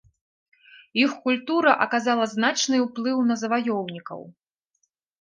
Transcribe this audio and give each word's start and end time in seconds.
Іх 1.03 1.11
культура 1.25 1.71
аказала 1.87 2.25
значны 2.33 2.83
ўплыў 2.87 3.23
на 3.31 3.35
заваёўнікаў. 3.45 4.21